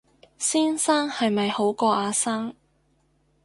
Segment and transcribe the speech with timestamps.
[0.39, 2.55] 先生係咪好過阿生